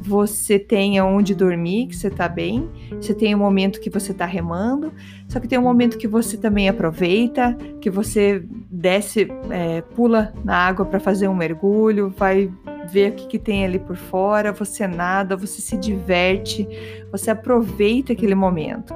você 0.00 0.58
tem 0.58 1.00
onde 1.00 1.34
dormir, 1.34 1.86
que 1.86 1.96
você 1.96 2.08
está 2.08 2.28
bem, 2.28 2.68
você 3.00 3.14
tem 3.14 3.34
um 3.34 3.38
momento 3.38 3.80
que 3.80 3.90
você 3.90 4.12
está 4.12 4.26
remando, 4.26 4.92
só 5.28 5.38
que 5.40 5.48
tem 5.48 5.58
um 5.58 5.62
momento 5.62 5.98
que 5.98 6.08
você 6.08 6.36
também 6.36 6.68
aproveita, 6.68 7.56
que 7.80 7.90
você 7.90 8.42
desce, 8.70 9.28
é, 9.50 9.82
pula 9.82 10.32
na 10.44 10.56
água 10.56 10.84
para 10.84 11.00
fazer 11.00 11.28
um 11.28 11.34
mergulho, 11.34 12.12
vai 12.16 12.50
ver 12.90 13.12
o 13.12 13.14
que, 13.14 13.26
que 13.26 13.38
tem 13.38 13.64
ali 13.64 13.78
por 13.78 13.96
fora, 13.96 14.52
você 14.52 14.86
nada, 14.86 15.36
você 15.36 15.60
se 15.60 15.76
diverte, 15.76 16.66
você 17.10 17.30
aproveita 17.30 18.12
aquele 18.12 18.34
momento. 18.34 18.94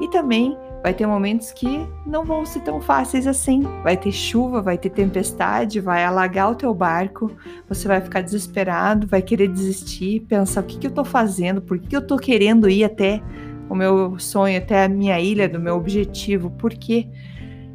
E 0.00 0.08
também 0.08 0.56
vai 0.82 0.92
ter 0.92 1.06
momentos 1.06 1.52
que 1.52 1.86
não 2.04 2.24
vão 2.24 2.44
ser 2.44 2.60
tão 2.60 2.80
fáceis 2.80 3.26
assim. 3.26 3.62
Vai 3.82 3.96
ter 3.96 4.12
chuva, 4.12 4.60
vai 4.60 4.76
ter 4.76 4.90
tempestade, 4.90 5.80
vai 5.80 6.04
alagar 6.04 6.50
o 6.50 6.54
teu 6.54 6.74
barco, 6.74 7.30
você 7.68 7.86
vai 7.86 8.00
ficar 8.00 8.20
desesperado, 8.20 9.06
vai 9.06 9.22
querer 9.22 9.48
desistir, 9.48 10.20
pensar 10.20 10.60
o 10.60 10.64
que, 10.64 10.78
que 10.78 10.86
eu 10.86 10.90
tô 10.90 11.04
fazendo, 11.04 11.62
por 11.62 11.78
que, 11.78 11.88
que 11.88 11.96
eu 11.96 12.06
tô 12.06 12.16
querendo 12.16 12.68
ir 12.68 12.84
até 12.84 13.22
o 13.68 13.74
meu 13.74 14.18
sonho, 14.18 14.58
até 14.58 14.84
a 14.84 14.88
minha 14.88 15.18
ilha, 15.20 15.48
do 15.48 15.60
meu 15.60 15.76
objetivo, 15.76 16.50
por 16.50 16.74
quê? 16.74 17.08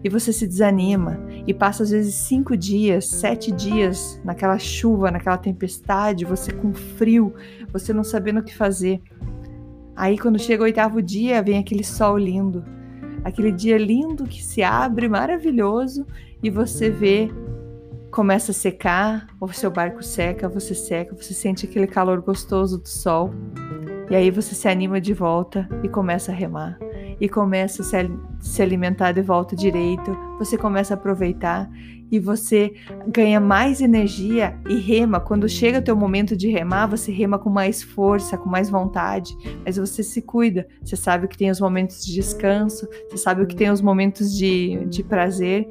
e 0.04 0.10
você 0.10 0.32
se 0.32 0.48
desanima 0.48 1.20
e 1.48 1.54
passa 1.54 1.84
às 1.84 1.92
vezes 1.92 2.14
cinco 2.14 2.58
dias, 2.58 3.08
sete 3.08 3.54
dias 3.54 4.20
naquela 4.24 4.60
chuva, 4.60 5.10
naquela 5.10 5.38
tempestade, 5.38 6.26
você 6.26 6.52
com 6.52 6.74
frio, 6.74 7.34
você 7.72 7.94
não 7.94 8.04
sabendo 8.04 8.42
o 8.42 8.44
que 8.44 8.54
fazer. 8.54 9.02
Aí 9.96 10.18
quando 10.18 10.38
chega 10.38 10.62
o 10.62 10.66
oitavo 10.66 11.02
dia, 11.02 11.42
vem 11.42 11.58
aquele 11.58 11.86
sol 11.86 12.18
lindo, 12.18 12.66
aquele 13.24 13.52
dia 13.52 13.78
lindo 13.78 14.26
que 14.26 14.44
se 14.44 14.62
abre, 14.62 15.08
maravilhoso, 15.08 16.06
e 16.44 16.50
você 16.50 16.90
vê 16.90 17.32
começa 18.12 18.52
a 18.52 18.54
secar, 18.54 19.28
o 19.40 19.48
seu 19.50 19.72
barco 19.72 20.04
seca, 20.04 20.50
você 20.50 20.74
seca, 20.76 21.16
você 21.16 21.34
sente 21.34 21.66
aquele 21.66 21.88
calor 21.88 22.22
gostoso 22.22 22.78
do 22.78 22.88
sol. 22.88 23.32
E 24.10 24.16
aí 24.16 24.32
você 24.32 24.56
se 24.56 24.68
anima 24.68 25.00
de 25.00 25.14
volta 25.14 25.68
e 25.84 25.90
começa 25.90 26.32
a 26.32 26.36
remar 26.36 26.78
e 27.20 27.28
começa 27.28 27.82
a 27.82 28.10
se, 28.40 28.62
alimentar 28.62 29.12
de 29.12 29.22
volta 29.22 29.56
direito, 29.56 30.16
você 30.38 30.58
começa 30.58 30.94
a 30.94 30.98
aproveitar 30.98 31.70
e 32.12 32.20
você 32.20 32.74
ganha 33.08 33.40
mais 33.40 33.82
energia 33.82 34.58
e 34.70 34.76
rema. 34.76 35.20
Quando 35.20 35.50
chega 35.50 35.80
o 35.80 35.82
teu 35.82 35.96
momento 35.96 36.38
de 36.38 36.50
remar, 36.50 36.88
você 36.88 37.12
rema 37.12 37.38
com 37.38 37.50
mais 37.50 37.84
força, 37.84 38.38
com 38.38 38.50
mais 38.50 38.70
vontade, 38.70 39.36
mas 39.66 39.78
você 39.78 40.02
se 40.04 40.22
cuida. 40.22 40.68
Você 40.84 40.96
sabe 40.96 41.28
que 41.28 41.38
tem 41.38 41.50
os 41.50 41.60
momentos 41.60 42.06
de 42.06 42.14
descanso, 42.14 42.88
você 43.10 43.18
sabe 43.18 43.46
que 43.46 43.56
tem 43.56 43.70
os 43.70 43.82
momentos 43.82 44.36
de, 44.36 44.86
de 44.86 45.04
prazer. 45.04 45.68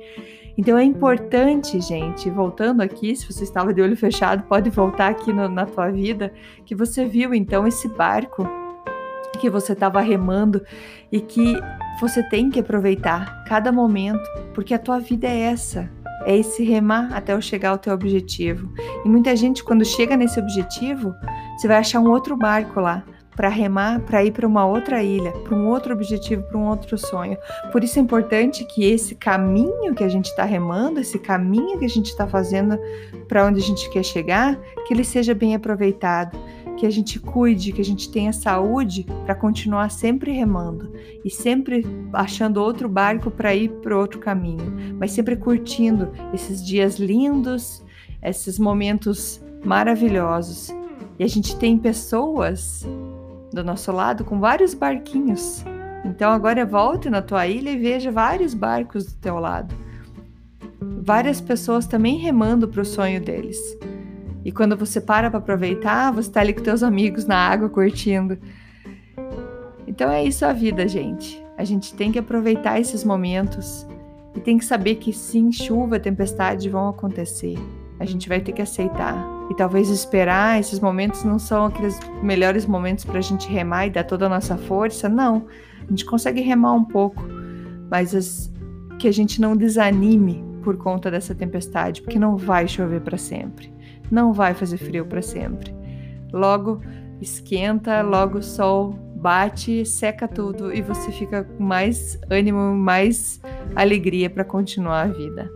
Então 0.58 0.76
é 0.76 0.84
importante, 0.84 1.80
gente, 1.80 2.30
voltando 2.30 2.80
aqui, 2.80 3.14
se 3.14 3.30
você 3.30 3.44
estava 3.44 3.74
de 3.74 3.82
olho 3.82 3.96
fechado, 3.96 4.42
pode 4.44 4.70
voltar 4.70 5.08
aqui 5.08 5.32
no, 5.32 5.48
na 5.48 5.66
tua 5.66 5.90
vida, 5.90 6.32
que 6.64 6.74
você 6.74 7.04
viu 7.06 7.34
então 7.34 7.66
esse 7.66 7.88
barco 7.88 8.46
que 9.36 9.50
você 9.50 9.72
estava 9.72 10.00
remando 10.00 10.62
e 11.10 11.20
que 11.20 11.56
você 12.00 12.22
tem 12.22 12.50
que 12.50 12.60
aproveitar 12.60 13.44
cada 13.44 13.72
momento, 13.72 14.28
porque 14.54 14.74
a 14.74 14.78
tua 14.78 14.98
vida 14.98 15.26
é 15.26 15.40
essa, 15.40 15.90
é 16.24 16.36
esse 16.36 16.64
remar 16.64 17.12
até 17.12 17.32
eu 17.32 17.40
chegar 17.40 17.70
ao 17.70 17.78
teu 17.78 17.94
objetivo. 17.94 18.72
E 19.04 19.08
muita 19.08 19.34
gente 19.36 19.62
quando 19.64 19.84
chega 19.84 20.16
nesse 20.16 20.38
objetivo, 20.38 21.14
você 21.56 21.68
vai 21.68 21.78
achar 21.78 22.00
um 22.00 22.10
outro 22.10 22.36
barco 22.36 22.80
lá 22.80 23.04
para 23.36 23.48
remar, 23.48 24.00
para 24.00 24.24
ir 24.24 24.32
para 24.32 24.46
uma 24.46 24.66
outra 24.66 25.02
ilha, 25.02 25.30
para 25.30 25.54
um 25.54 25.68
outro 25.68 25.92
objetivo, 25.92 26.42
para 26.44 26.56
um 26.56 26.66
outro 26.66 26.96
sonho. 26.96 27.36
Por 27.70 27.84
isso 27.84 27.98
é 27.98 28.02
importante 28.02 28.64
que 28.64 28.82
esse 28.82 29.14
caminho 29.14 29.94
que 29.94 30.02
a 30.02 30.08
gente 30.08 30.26
está 30.26 30.44
remando, 30.44 30.98
esse 30.98 31.18
caminho 31.18 31.78
que 31.78 31.84
a 31.84 31.88
gente 31.88 32.06
está 32.06 32.26
fazendo 32.26 32.78
para 33.28 33.44
onde 33.44 33.60
a 33.60 33.62
gente 33.62 33.90
quer 33.90 34.02
chegar, 34.02 34.58
que 34.86 34.94
ele 34.94 35.04
seja 35.04 35.34
bem 35.34 35.54
aproveitado, 35.54 36.36
que 36.76 36.86
a 36.86 36.90
gente 36.90 37.18
cuide, 37.18 37.72
que 37.72 37.80
a 37.80 37.84
gente 37.84 38.10
tenha 38.10 38.32
saúde 38.32 39.06
para 39.24 39.34
continuar 39.34 39.90
sempre 39.90 40.30
remando 40.32 40.92
e 41.24 41.30
sempre 41.30 41.84
achando 42.12 42.58
outro 42.58 42.88
barco 42.88 43.30
para 43.30 43.54
ir 43.54 43.70
para 43.80 43.98
outro 43.98 44.20
caminho, 44.20 44.94
mas 44.98 45.12
sempre 45.12 45.36
curtindo 45.36 46.10
esses 46.32 46.64
dias 46.64 46.98
lindos, 46.98 47.84
esses 48.22 48.58
momentos 48.58 49.40
maravilhosos. 49.64 50.70
E 51.18 51.24
a 51.24 51.28
gente 51.28 51.56
tem 51.56 51.78
pessoas 51.78 52.86
do 53.52 53.64
nosso 53.64 53.90
lado 53.90 54.24
com 54.24 54.38
vários 54.38 54.74
barquinhos. 54.74 55.64
Então 56.04 56.30
agora 56.30 56.64
volte 56.64 57.08
na 57.08 57.22
tua 57.22 57.46
ilha 57.46 57.70
e 57.70 57.78
veja 57.78 58.12
vários 58.12 58.54
barcos 58.54 59.06
do 59.06 59.14
teu 59.14 59.38
lado. 59.38 59.74
Várias 61.02 61.40
pessoas 61.40 61.86
também 61.86 62.18
remando 62.18 62.68
para 62.68 62.82
o 62.82 62.84
sonho 62.84 63.20
deles. 63.20 63.58
E 64.46 64.52
quando 64.52 64.76
você 64.76 65.00
para 65.00 65.28
para 65.28 65.40
aproveitar, 65.40 66.12
você 66.12 66.28
está 66.28 66.40
ali 66.40 66.52
com 66.52 66.62
teus 66.62 66.84
amigos 66.84 67.24
na 67.24 67.36
água 67.36 67.68
curtindo. 67.68 68.38
Então 69.88 70.08
é 70.08 70.22
isso 70.22 70.46
a 70.46 70.52
vida, 70.52 70.86
gente. 70.86 71.44
A 71.58 71.64
gente 71.64 71.92
tem 71.94 72.12
que 72.12 72.18
aproveitar 72.20 72.78
esses 72.78 73.02
momentos 73.02 73.84
e 74.36 74.40
tem 74.40 74.56
que 74.56 74.64
saber 74.64 74.94
que 74.94 75.12
sim, 75.12 75.50
chuva, 75.50 75.98
tempestade 75.98 76.70
vão 76.70 76.88
acontecer. 76.88 77.58
A 77.98 78.04
gente 78.04 78.28
vai 78.28 78.40
ter 78.40 78.52
que 78.52 78.62
aceitar. 78.62 79.16
E 79.50 79.54
talvez 79.56 79.88
esperar, 79.88 80.60
esses 80.60 80.78
momentos 80.78 81.24
não 81.24 81.40
são 81.40 81.64
aqueles 81.64 81.98
melhores 82.22 82.66
momentos 82.66 83.04
para 83.04 83.18
a 83.18 83.22
gente 83.22 83.48
remar 83.48 83.88
e 83.88 83.90
dar 83.90 84.04
toda 84.04 84.26
a 84.26 84.28
nossa 84.28 84.56
força. 84.56 85.08
Não. 85.08 85.48
A 85.84 85.90
gente 85.90 86.04
consegue 86.04 86.40
remar 86.40 86.72
um 86.72 86.84
pouco, 86.84 87.20
mas 87.90 88.14
as, 88.14 88.52
que 88.96 89.08
a 89.08 89.12
gente 89.12 89.40
não 89.40 89.56
desanime 89.56 90.44
por 90.62 90.76
conta 90.76 91.10
dessa 91.10 91.34
tempestade, 91.34 92.00
porque 92.00 92.16
não 92.16 92.36
vai 92.36 92.68
chover 92.68 93.00
para 93.00 93.18
sempre 93.18 93.74
não 94.10 94.32
vai 94.32 94.54
fazer 94.54 94.78
frio 94.78 95.04
para 95.06 95.22
sempre. 95.22 95.74
Logo 96.32 96.80
esquenta, 97.20 98.02
logo 98.02 98.38
o 98.38 98.42
sol 98.42 98.92
bate, 99.16 99.84
seca 99.84 100.28
tudo 100.28 100.72
e 100.72 100.82
você 100.82 101.10
fica 101.10 101.44
com 101.44 101.62
mais 101.62 102.18
ânimo, 102.30 102.76
mais 102.76 103.40
alegria 103.74 104.28
para 104.28 104.44
continuar 104.44 105.02
a 105.02 105.12
vida. 105.12 105.50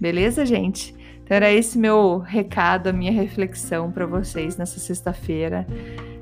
Beleza, 0.00 0.46
gente? 0.46 0.94
Então 1.22 1.36
era 1.36 1.50
esse 1.50 1.78
meu 1.78 2.18
recado, 2.18 2.88
a 2.88 2.92
minha 2.92 3.12
reflexão 3.12 3.90
para 3.90 4.06
vocês 4.06 4.56
nessa 4.56 4.78
sexta-feira. 4.78 5.66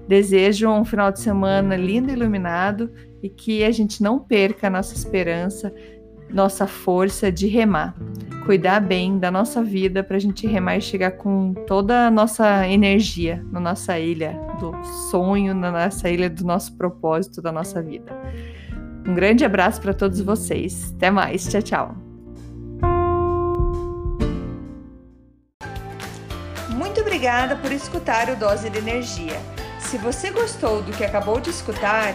Desejo 0.09 0.69
um 0.69 0.85
final 0.85 1.13
de 1.13 1.21
semana 1.21 1.77
lindo 1.77 2.11
e 2.11 2.13
iluminado 2.13 2.91
e 3.23 3.29
que 3.29 3.65
a 3.65 3.71
gente 3.71 4.03
não 4.03 4.19
perca 4.19 4.67
a 4.67 4.71
nossa 4.71 4.95
esperança, 4.95 5.73
nossa 6.33 6.67
força 6.67 7.31
de 7.31 7.47
remar 7.47 7.95
cuidar 8.45 8.81
bem 8.81 9.19
da 9.19 9.31
nossa 9.31 9.63
vida 9.63 10.03
para 10.03 10.17
a 10.17 10.21
gente 10.21 10.47
remar 10.47 10.77
e 10.77 10.81
chegar 10.81 11.13
com 11.13 11.55
toda 11.67 12.07
a 12.07 12.11
nossa 12.11 12.67
energia 12.69 13.45
na 13.51 13.61
nossa 13.61 13.99
ilha 13.99 14.33
do 14.59 14.73
sonho, 15.11 15.55
na 15.55 15.71
nossa 15.71 16.11
ilha 16.11 16.29
do 16.29 16.45
nosso 16.45 16.77
propósito 16.77 17.41
da 17.41 17.53
nossa 17.53 17.81
vida. 17.81 18.13
Um 19.07 19.15
grande 19.15 19.45
abraço 19.45 19.81
para 19.81 19.95
todos 19.95 20.21
vocês. 20.21 20.93
Até 20.97 21.11
mais. 21.11 21.47
Tchau, 21.49 21.63
tchau. 21.63 21.97
Muito 26.71 27.01
obrigada 27.01 27.57
por 27.57 27.73
escutar 27.73 28.29
o 28.29 28.37
Dose 28.37 28.71
de 28.71 28.79
Energia. 28.79 29.41
Se 29.79 29.99
você 29.99 30.31
gostou 30.31 30.83
do 30.83 30.93
que 30.93 31.05
acabou 31.05 31.41
de 31.41 31.51
escutar, 31.51 32.15